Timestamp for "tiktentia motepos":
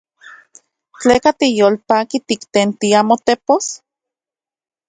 2.27-3.65